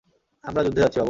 [0.43, 0.99] আমরা যুদ্ধে যাচ্ছি, বাবু।